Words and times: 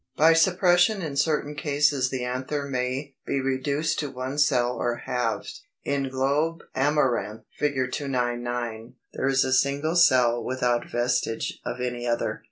293. 0.17 0.25
By 0.25 0.33
suppression 0.33 1.01
in 1.03 1.15
certain 1.15 1.53
cases 1.53 2.09
the 2.09 2.23
anther 2.25 2.65
may 2.67 3.13
be 3.27 3.39
reduced 3.39 3.99
to 3.99 4.09
one 4.09 4.39
cell 4.39 4.71
or 4.75 4.95
halved. 4.95 5.59
In 5.83 6.09
Globe 6.09 6.63
Amaranth 6.73 7.43
(Fig. 7.59 7.75
299) 7.91 8.95
there 9.13 9.27
is 9.27 9.43
a 9.43 9.53
single 9.53 9.95
cell 9.95 10.43
without 10.43 10.89
vestige 10.89 11.59
of 11.63 11.79
any 11.79 12.07
other. 12.07 12.39